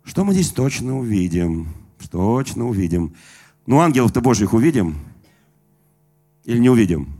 [0.04, 1.68] Что мы здесь точно увидим?
[2.10, 3.14] Точно увидим.
[3.66, 4.98] Ну, ангелов-то Божьих увидим?
[6.44, 7.12] Или не увидим?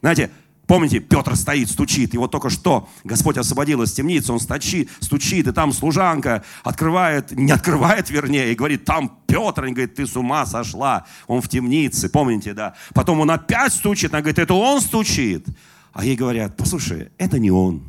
[0.00, 0.30] Знаете,
[0.66, 2.14] Помните, Петр стоит, стучит.
[2.14, 4.32] Его только что Господь освободил из темницы.
[4.32, 9.64] Он стучит, стучит, и там служанка открывает, не открывает, вернее, и говорит, там Петр.
[9.64, 11.06] Он говорит, ты с ума сошла.
[11.28, 12.74] Он в темнице, помните, да.
[12.94, 15.46] Потом он опять стучит, она говорит, это он стучит.
[15.92, 17.82] А ей говорят, послушай, это не он.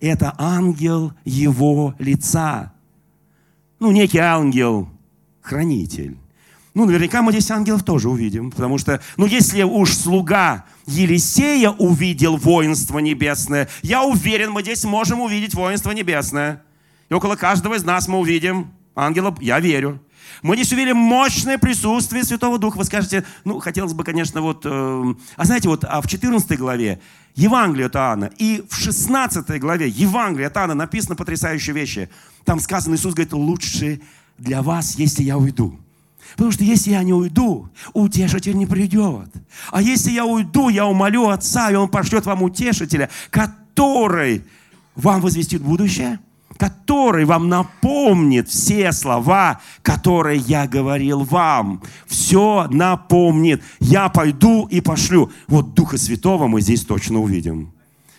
[0.00, 2.72] Это ангел его лица.
[3.78, 6.18] Ну, некий ангел-хранитель.
[6.72, 12.36] Ну, наверняка мы здесь ангелов тоже увидим, потому что, ну, если уж слуга Елисея увидел
[12.36, 16.62] воинство небесное, я уверен, мы здесь можем увидеть воинство небесное.
[17.08, 20.00] И около каждого из нас мы увидим ангелов, я верю.
[20.42, 22.78] Мы здесь увидели мощное присутствие Святого Духа.
[22.78, 24.62] Вы скажете, ну, хотелось бы, конечно, вот...
[24.64, 27.00] Э, а знаете, вот а в 14 главе
[27.34, 32.08] Евангелие от Иоанна и в 16 главе Евангелие от Иоанна написано потрясающие вещи.
[32.44, 34.00] Там сказано, Иисус говорит, лучше
[34.38, 35.78] для вас, если я уйду.
[36.32, 39.28] Потому что если я не уйду, утешитель не придет.
[39.70, 44.44] А если я уйду, я умолю Отца, и Он пошлет вам утешителя, который
[44.94, 46.18] вам возвестит будущее,
[46.56, 51.82] который вам напомнит все слова, которые я говорил вам.
[52.06, 53.62] Все напомнит.
[53.78, 55.30] Я пойду и пошлю.
[55.48, 57.72] Вот Духа Святого мы здесь точно увидим.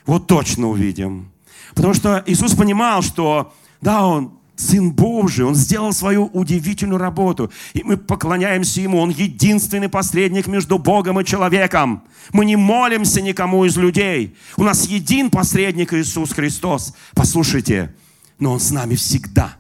[0.05, 1.31] Вот точно увидим.
[1.75, 7.51] Потому что Иисус понимал, что да, Он Сын Божий, Он сделал свою удивительную работу.
[7.73, 8.99] И мы поклоняемся Ему.
[8.99, 12.03] Он единственный посредник между Богом и человеком.
[12.31, 14.35] Мы не молимся никому из людей.
[14.57, 16.93] У нас един посредник Иисус Христос.
[17.15, 17.95] Послушайте,
[18.37, 19.55] но Он с нами всегда.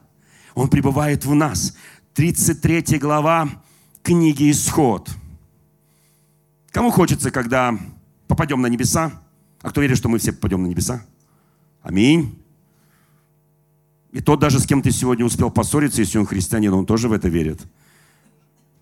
[0.53, 1.75] Он пребывает в нас.
[2.13, 3.49] 33 глава
[4.03, 5.09] книги «Исход».
[6.69, 7.77] Кому хочется, когда
[8.27, 9.11] попадем на небеса?
[9.61, 11.03] А кто верит, что мы все попадем на небеса?
[11.81, 12.40] Аминь.
[14.11, 17.13] И тот даже, с кем ты сегодня успел поссориться, если он христианин, он тоже в
[17.13, 17.61] это верит.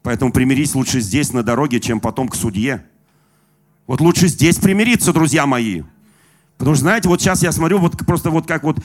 [0.01, 2.85] Поэтому примирись лучше здесь, на дороге, чем потом к судье.
[3.85, 5.83] Вот лучше здесь примириться, друзья мои.
[6.57, 8.79] Потому что, знаете, вот сейчас я смотрю, вот просто вот как вот,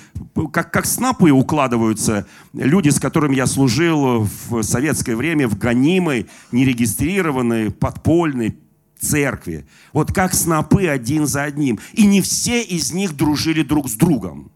[0.53, 7.73] как, как снапы укладываются люди, с которыми я служил в советское время, в гонимой, нерегистрированной,
[7.73, 8.57] подпольной
[8.99, 9.67] церкви.
[9.93, 11.81] Вот как снапы один за одним.
[11.95, 14.53] И не все из них дружили друг с другом.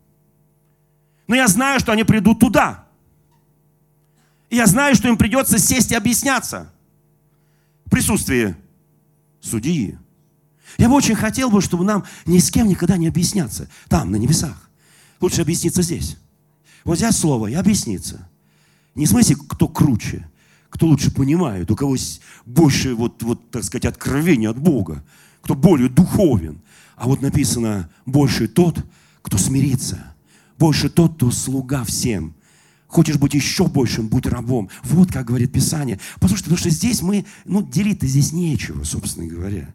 [1.28, 2.86] Но я знаю, что они придут туда.
[4.50, 6.72] И я знаю, что им придется сесть и объясняться
[7.84, 8.56] в присутствии
[9.40, 9.98] судьи.
[10.78, 13.68] Я бы очень хотел бы, чтобы нам ни с кем никогда не объясняться.
[13.88, 14.70] Там, на небесах.
[15.20, 16.16] Лучше объясниться здесь.
[16.84, 18.28] Вот взять слово и объясниться.
[18.94, 20.26] Не в смысле, кто круче,
[20.70, 21.96] кто лучше понимает, у кого
[22.46, 25.04] больше, вот, вот, так сказать, откровения от Бога,
[25.42, 26.62] кто более духовен.
[26.96, 28.84] А вот написано, больше тот,
[29.22, 30.14] кто смирится
[30.58, 32.34] больше тот, кто слуга всем.
[32.86, 34.70] Хочешь быть еще большим, будь рабом.
[34.82, 36.00] Вот как говорит Писание.
[36.20, 39.74] Послушайте, потому что здесь мы, ну, делить-то здесь нечего, собственно говоря.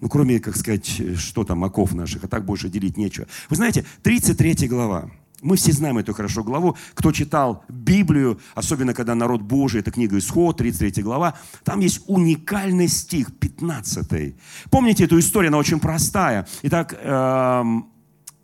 [0.00, 3.26] Ну, кроме, как сказать, что там, оков наших, а так больше делить нечего.
[3.50, 5.10] Вы знаете, 33 глава.
[5.42, 6.74] Мы все знаем эту хорошо главу.
[6.94, 12.88] Кто читал Библию, особенно когда народ Божий, это книга Исход, 33 глава, там есть уникальный
[12.88, 14.36] стих, 15.
[14.70, 16.48] Помните эту историю, она очень простая.
[16.62, 17.86] Итак, эм,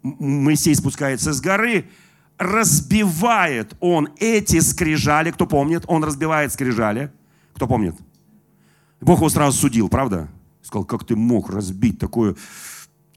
[0.03, 1.89] Моисей спускается с горы,
[2.39, 5.31] разбивает он эти скрижали.
[5.31, 5.85] Кто помнит?
[5.87, 7.13] Он разбивает скрижали.
[7.55, 7.95] Кто помнит?
[9.01, 10.29] Бог его сразу судил, правда?
[10.63, 12.37] Сказал, как ты мог разбить такую,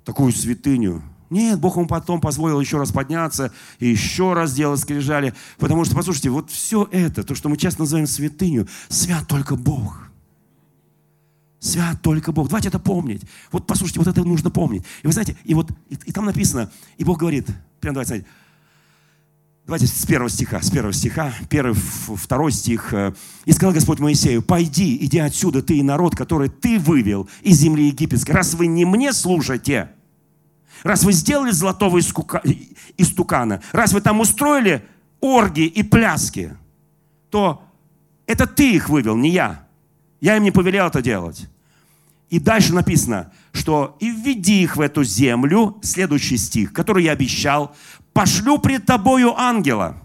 [0.04, 1.02] такую святыню?
[1.30, 5.34] Нет, Бог ему потом позволил еще раз подняться и еще раз делать скрижали.
[5.58, 10.10] Потому что, послушайте, вот все это, то, что мы часто называем святыню, свят только Бог.
[11.64, 12.50] Свят только Бог.
[12.50, 13.22] Давайте это помнить.
[13.50, 14.84] Вот послушайте, вот это нужно помнить.
[15.02, 17.48] И вы знаете, и вот и, и там написано, и Бог говорит,
[17.80, 18.26] прям давайте,
[19.66, 22.94] Давайте с первого стиха, с первого стиха, первый, второй стих.
[23.46, 27.88] «И сказал Господь Моисею, пойди, иди отсюда, ты и народ, который ты вывел из земли
[27.88, 29.90] египетской, раз вы не мне служите,
[30.84, 32.00] раз вы сделали золотого
[32.98, 34.86] истукана, раз вы там устроили
[35.22, 36.58] оргии и пляски,
[37.30, 37.64] то
[38.28, 39.66] это ты их вывел, не я.
[40.20, 41.50] Я им не повелел это делать.
[42.34, 47.76] И дальше написано, что «и введи их в эту землю», следующий стих, который я обещал,
[48.12, 50.02] «пошлю пред тобою ангела,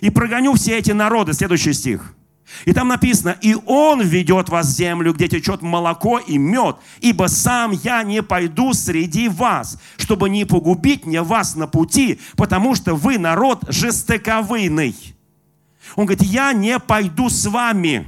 [0.00, 2.14] и прогоню все эти народы», следующий стих.
[2.64, 7.26] И там написано, «И он введет вас в землю, где течет молоко и мед, ибо
[7.26, 12.94] сам я не пойду среди вас, чтобы не погубить мне вас на пути, потому что
[12.94, 14.96] вы народ жестоковыйный».
[15.96, 18.06] Он говорит, «Я не пойду с вами».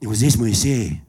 [0.00, 1.02] И вот здесь Моисей,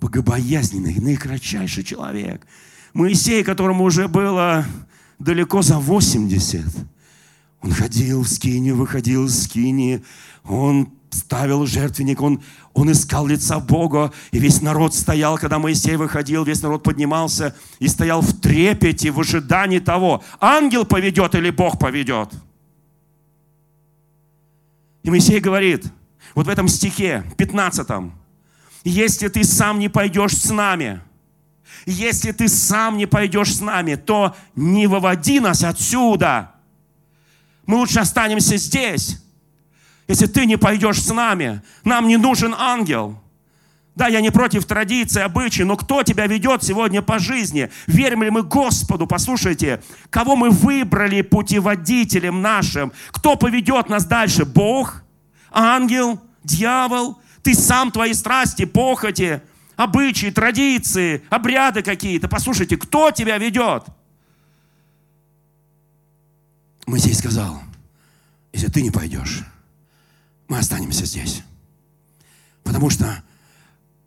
[0.00, 2.46] богобоязненный, наикратчайший человек.
[2.92, 4.66] Моисей, которому уже было
[5.18, 6.64] далеко за 80.
[7.62, 10.04] Он ходил в скине, выходил в скине,
[10.44, 12.42] он ставил жертвенник, он,
[12.74, 17.88] он искал лица Бога, и весь народ стоял, когда Моисей выходил, весь народ поднимался и
[17.88, 22.30] стоял в трепете, в ожидании того, ангел поведет или Бог поведет.
[25.02, 25.86] И Моисей говорит–
[26.34, 27.88] вот в этом стихе, 15.
[28.84, 31.00] Если ты сам не пойдешь с нами,
[31.86, 36.52] если ты сам не пойдешь с нами, то не выводи нас отсюда.
[37.66, 39.20] Мы лучше останемся здесь.
[40.06, 43.20] Если ты не пойдешь с нами, нам не нужен ангел.
[43.94, 47.70] Да, я не против традиции, обычаи, но кто тебя ведет сегодня по жизни?
[47.86, 49.06] Верим ли мы Господу?
[49.06, 52.92] Послушайте, кого мы выбрали путеводителем нашим?
[53.12, 54.44] Кто поведет нас дальше?
[54.44, 55.03] Бог?
[55.54, 59.42] Ангел, дьявол, ты сам, твои страсти, похоти,
[59.76, 62.28] обычаи, традиции, обряды какие-то.
[62.28, 63.84] Послушайте, кто тебя ведет?
[66.86, 67.60] Моисей сказал,
[68.52, 69.44] если ты не пойдешь,
[70.48, 71.42] мы останемся здесь.
[72.62, 73.22] Потому что,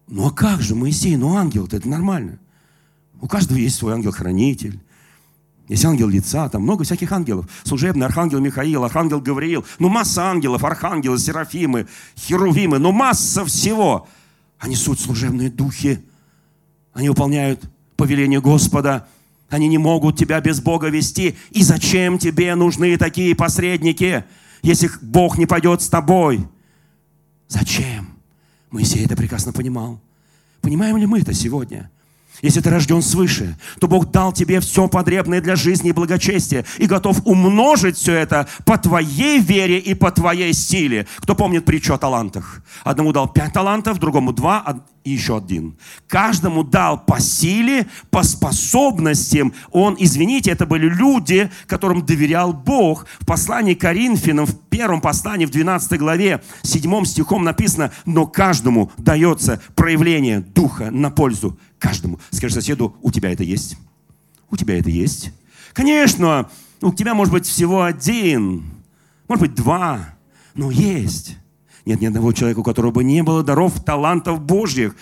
[0.08, 2.40] ну а как же, Моисей, ну ангел-то это нормально.
[3.20, 4.80] У каждого есть свой ангел-хранитель.
[5.68, 7.46] Есть ангел лица, там много всяких ангелов.
[7.64, 9.66] Служебный архангел Михаил, архангел Гавриил.
[9.80, 12.80] Ну, масса ангелов, архангелы, серафимы, херувимы.
[12.80, 14.08] Ну, масса всего.
[14.60, 16.04] Они суть служебные духи.
[16.94, 19.08] Они выполняют повеление Господа.
[19.50, 21.36] Они не могут тебя без Бога вести.
[21.52, 24.24] И зачем тебе нужны такие посредники,
[24.62, 26.48] если Бог не пойдет с тобой?
[27.50, 28.18] Зачем?
[28.72, 30.00] Моисей это прекрасно понимал.
[30.62, 31.92] Понимаем ли мы это сегодня?
[32.42, 36.86] Если ты рожден свыше, то Бог дал тебе все потребное для жизни и благочестия и
[36.86, 41.08] готов умножить все это по твоей вере и по твоей силе.
[41.18, 42.62] Кто помнит притчу о талантах?
[42.84, 44.64] Одному дал пять талантов, другому два,
[45.08, 45.78] и еще один.
[46.08, 49.54] Каждому дал по силе, по способностям.
[49.72, 53.08] Он, извините, это были люди, которым доверял Бог.
[53.20, 59.62] В послании Коринфянам, в первом послании, в 12 главе, 7 стихом написано, но каждому дается
[59.76, 62.20] проявление Духа на пользу каждому.
[62.32, 63.78] Скажи соседу, у тебя это есть?
[64.50, 65.32] У тебя это есть?
[65.72, 66.50] Конечно,
[66.82, 68.66] у тебя может быть всего один,
[69.30, 70.16] может быть два,
[70.54, 71.38] но есть.
[71.88, 74.94] Нет ни одного человека, у которого бы не было даров, талантов Божьих.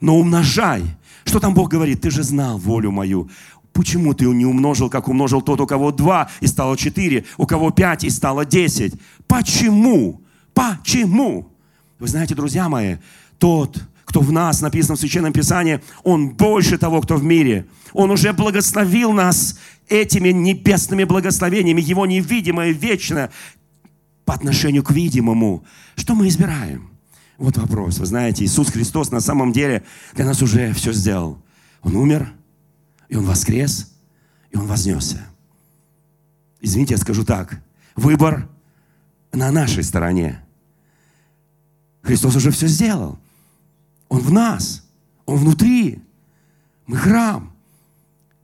[0.00, 0.84] Но умножай.
[1.24, 2.00] Что там Бог говорит?
[2.00, 3.28] Ты же знал волю мою.
[3.72, 7.72] Почему ты не умножил, как умножил тот, у кого два, и стало четыре, у кого
[7.72, 8.94] пять, и стало десять?
[9.26, 10.20] Почему?
[10.54, 11.48] Почему?
[11.98, 12.98] Вы знаете, друзья мои,
[13.38, 17.66] тот, кто в нас, написано в Священном Писании, Он больше того, кто в мире.
[17.92, 23.32] Он уже благословил нас этими небесными благословениями, Его невидимое, вечное
[24.28, 25.64] по отношению к видимому.
[25.96, 26.90] Что мы избираем?
[27.38, 27.96] Вот вопрос.
[27.96, 31.42] Вы знаете, Иисус Христос на самом деле для нас уже все сделал.
[31.80, 32.30] Он умер,
[33.08, 33.90] и Он воскрес,
[34.50, 35.24] и Он вознесся.
[36.60, 37.58] Извините, я скажу так.
[37.96, 38.50] Выбор
[39.32, 40.44] на нашей стороне.
[42.02, 43.18] Христос уже все сделал.
[44.10, 44.86] Он в нас.
[45.24, 46.02] Он внутри.
[46.86, 47.56] Мы храм.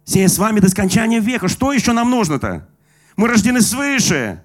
[0.06, 1.48] Сея с вами до скончания века.
[1.48, 2.66] Что еще нам нужно-то?
[3.16, 4.40] Мы рождены свыше.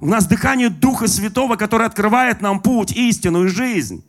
[0.00, 4.04] У нас дыхание Духа Святого, который открывает нам путь, истину и жизнь.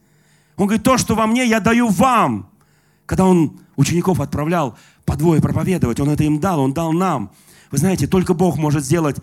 [0.55, 2.49] Он говорит, то, что во мне, я даю вам.
[3.07, 7.31] Когда он учеников отправлял по двое проповедовать, он это им дал, он дал нам.
[7.71, 9.17] Вы знаете, только Бог может сделать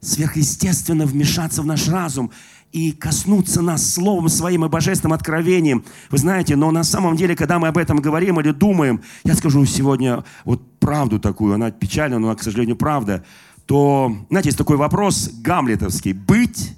[0.00, 2.30] сверхъестественно вмешаться в наш разум
[2.72, 5.84] и коснуться нас Словом Своим и Божественным откровением.
[6.10, 9.64] Вы знаете, но на самом деле, когда мы об этом говорим или думаем, я скажу
[9.64, 13.24] сегодня вот правду такую, она печальна, но, к сожалению, правда–
[13.72, 16.12] то, знаете, есть такой вопрос гамлетовский.
[16.12, 16.76] Быть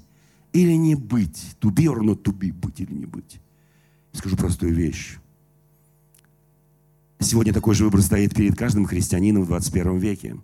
[0.53, 1.57] или не быть?
[1.61, 2.53] To be or not to be?
[2.53, 3.41] Быть или не быть?
[4.13, 5.17] Скажу простую вещь.
[7.19, 10.37] Сегодня такой же выбор стоит перед каждым христианином в 21 веке.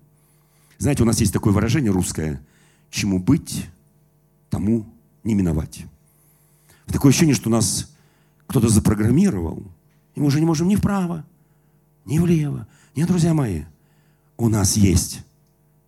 [0.78, 2.44] Знаете, у нас есть такое выражение русское.
[2.90, 3.66] Чему быть,
[4.48, 5.86] тому не миновать.
[6.86, 7.94] Такое ощущение, что нас
[8.48, 9.62] кто-то запрограммировал,
[10.16, 11.24] и мы уже не можем ни вправо,
[12.06, 12.66] ни влево.
[12.96, 13.66] Нет, друзья мои,
[14.36, 15.20] у нас есть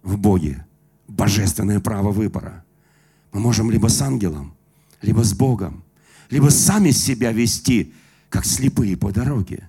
[0.03, 0.67] в Боге
[1.09, 2.65] божественное право выбора.
[3.33, 4.55] Мы можем либо с ангелом,
[5.01, 5.85] либо с Богом,
[6.31, 7.93] либо сами себя вести,
[8.29, 9.69] как слепые по дороге,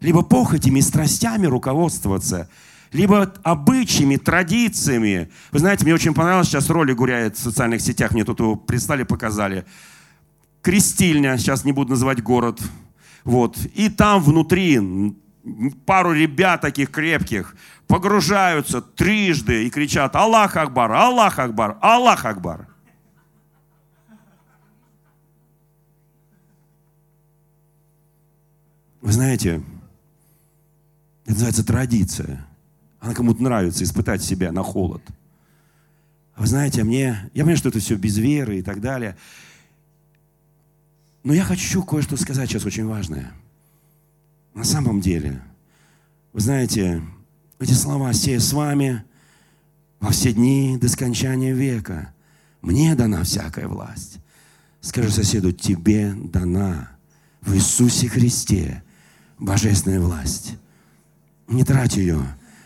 [0.00, 2.48] либо похотями и страстями руководствоваться,
[2.92, 5.30] либо обычаями, традициями.
[5.52, 9.04] Вы знаете, мне очень понравилось, сейчас ролик гуляет в социальных сетях, мне тут его прислали,
[9.04, 9.64] показали.
[10.62, 12.60] Крестильня, сейчас не буду называть город.
[13.24, 13.56] Вот.
[13.74, 15.14] И там внутри
[15.86, 20.92] пару ребят таких крепких погружаются трижды и кричат «Аллах Акбар!
[20.92, 21.78] Аллах Акбар!
[21.80, 22.68] Аллах Акбар!»
[29.00, 29.62] Вы знаете,
[31.24, 32.46] это называется традиция.
[33.00, 35.02] Она кому-то нравится, испытать себя на холод.
[36.36, 39.16] Вы знаете, мне, я понимаю, что это все без веры и так далее.
[41.22, 43.32] Но я хочу кое-что сказать сейчас очень важное.
[44.54, 45.42] На самом деле,
[46.32, 47.02] вы знаете,
[47.58, 49.04] эти слова «сея с вами
[50.00, 52.12] во все дни до скончания века».
[52.62, 54.18] Мне дана всякая власть.
[54.80, 56.90] Скажи соседу, тебе дана
[57.40, 58.82] в Иисусе Христе
[59.38, 60.58] божественная власть.
[61.48, 62.20] Не трать ее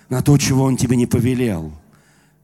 [0.09, 1.72] на то, чего Он тебе не повелел.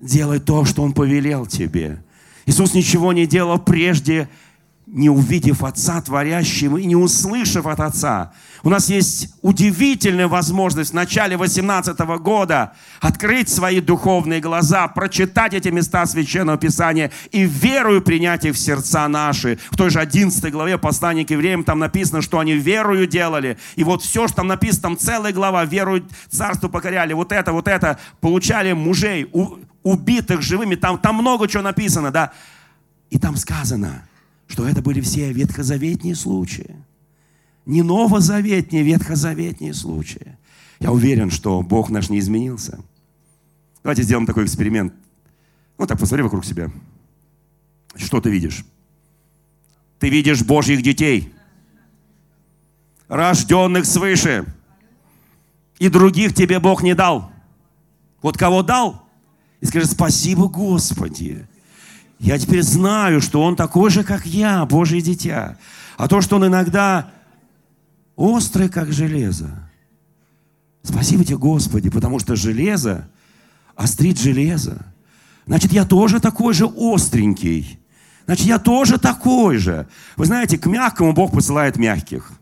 [0.01, 2.03] Делай то, что Он повелел тебе.
[2.47, 4.29] Иисус ничего не делал прежде,
[4.93, 8.33] не увидев Отца творящего и не услышав от Отца.
[8.63, 15.69] У нас есть удивительная возможность в начале 18 года открыть свои духовные глаза, прочитать эти
[15.69, 19.59] места Священного Писания и верою принять их в сердца наши.
[19.71, 23.59] В той же 11 главе послания к евреям там написано, что они верою делали.
[23.77, 27.13] И вот все, что там написано, там целая глава, верою царству покоряли.
[27.13, 29.31] Вот это, вот это, получали мужей,
[29.83, 30.75] убитых живыми.
[30.75, 32.33] Там, там много чего написано, да.
[33.09, 34.03] И там сказано–
[34.51, 36.75] что это были все ветхозаветные случаи.
[37.67, 40.37] Не новозаветние, ветхозаветные случаи.
[40.81, 42.81] Я уверен, что Бог наш не изменился.
[43.85, 44.93] Давайте сделаем такой эксперимент.
[45.79, 46.69] Вот так, посмотри вокруг себя.
[47.95, 48.65] Что ты видишь?
[50.01, 51.33] Ты видишь Божьих детей,
[53.07, 54.47] рожденных свыше.
[55.79, 57.31] И других тебе Бог не дал.
[58.21, 59.07] Вот кого дал?
[59.61, 61.47] И скажи, спасибо, Господи.
[62.21, 65.57] Я теперь знаю, что он такой же, как я, Божье дитя.
[65.97, 67.11] А то, что он иногда
[68.15, 69.71] острый, как железо.
[70.83, 73.09] Спасибо тебе, Господи, потому что железо
[73.75, 74.85] острит железо.
[75.47, 77.81] Значит, я тоже такой же остренький.
[78.27, 79.89] Значит, я тоже такой же.
[80.17, 82.33] Вы знаете, к мягкому Бог посылает мягких,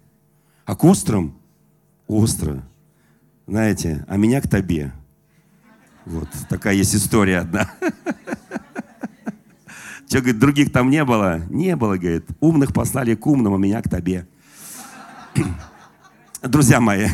[0.66, 1.38] а к острым–
[2.08, 2.64] остро.
[3.46, 4.92] Знаете, а меня к тебе.
[6.04, 7.70] Вот такая есть история одна.
[10.08, 11.42] Что, говорит, других там не было?
[11.50, 12.24] Не было, говорит.
[12.40, 14.26] Умных послали к умным, а меня к тебе.
[16.42, 17.08] Друзья мои,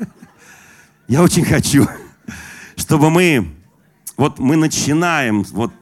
[1.08, 1.86] я очень хочу,
[2.76, 3.48] чтобы мы,
[4.18, 5.72] вот мы начинаем, вот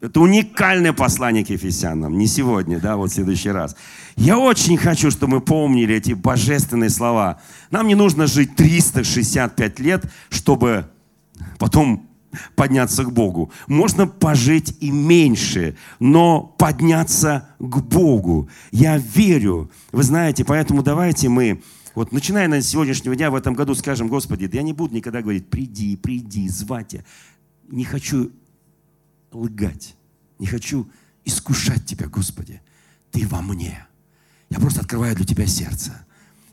[0.00, 3.76] это уникальное послание к Ефесянам, не сегодня, да, вот в следующий раз.
[4.16, 7.40] Я очень хочу, чтобы мы помнили эти божественные слова.
[7.70, 10.90] Нам не нужно жить 365 лет, чтобы
[11.60, 12.08] потом
[12.54, 13.50] подняться к Богу.
[13.66, 18.48] Можно пожить и меньше, но подняться к Богу.
[18.70, 19.70] Я верю.
[19.92, 21.62] Вы знаете, поэтому давайте мы,
[21.94, 25.22] вот начиная на сегодняшнего дня в этом году, скажем, Господи, да я не буду никогда
[25.22, 27.04] говорить, приди, приди, звать я.
[27.68, 28.32] Не хочу
[29.30, 29.96] лгать,
[30.38, 30.88] не хочу
[31.24, 32.60] искушать Тебя, Господи.
[33.10, 33.86] Ты во мне.
[34.50, 36.04] Я просто открываю для Тебя сердце.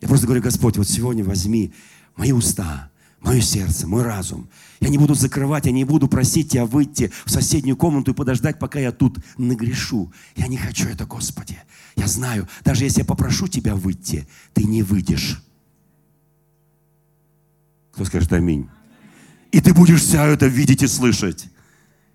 [0.01, 1.73] Я просто говорю, Господь, вот сегодня возьми
[2.15, 2.88] мои уста,
[3.22, 4.49] мое сердце, мой разум.
[4.80, 8.59] Я не буду закрывать, я не буду просить тебя выйти в соседнюю комнату и подождать,
[8.59, 10.11] пока я тут нагрешу.
[10.36, 11.57] Я не хочу это, Господи.
[11.95, 15.43] Я знаю, даже если я попрошу тебя выйти, ты не выйдешь.
[17.93, 18.70] Кто скажет аминь?
[19.51, 21.47] И ты будешь все это видеть и слышать.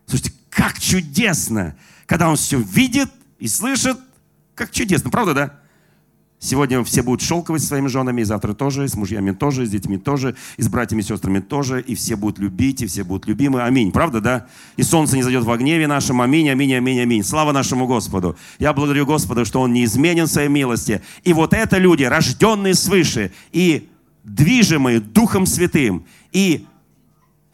[0.06, 1.76] Слушайте, как чудесно,
[2.06, 3.98] когда он все видит и слышит,
[4.54, 5.60] как чудесно, правда, да?
[6.38, 9.70] Сегодня все будут шелковать с своими женами, и завтра тоже, и с мужьями тоже, с
[9.70, 13.26] детьми тоже, и с братьями и сестрами тоже, и все будут любить, и все будут
[13.26, 13.62] любимы.
[13.62, 13.92] Аминь.
[13.92, 14.46] Правда, да?
[14.76, 16.20] И солнце не зайдет во гневе нашем.
[16.20, 17.24] Аминь, аминь, аминь, аминь.
[17.24, 18.36] Слава нашему Господу.
[18.58, 21.00] Я благодарю Господа, что Он не изменен в своей милости.
[21.22, 23.88] И вот это люди, рожденные свыше, и
[24.22, 26.66] движимые Духом Святым, и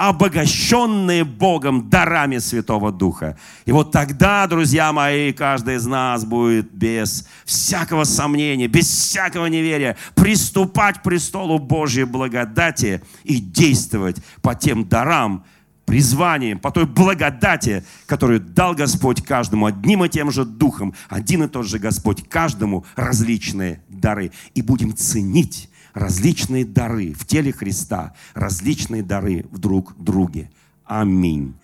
[0.01, 3.37] обогащенные Богом дарами Святого Духа.
[3.67, 9.99] И вот тогда, друзья мои, каждый из нас будет без всякого сомнения, без всякого неверия
[10.15, 15.45] приступать к престолу Божьей благодати и действовать по тем дарам,
[15.85, 21.49] призванием, по той благодати, которую дал Господь каждому одним и тем же духом, один и
[21.49, 24.33] тот же Господь каждому различные дары.
[24.55, 30.51] И будем ценить различные дары в теле Христа, различные дары в друг друге.
[30.85, 31.55] Аминь.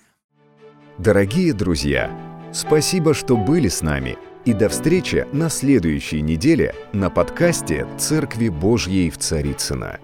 [0.98, 2.10] Дорогие друзья,
[2.52, 4.16] спасибо, что были с нами.
[4.44, 9.98] И до встречи на следующей неделе на подкасте «Церкви Божьей в Царицына.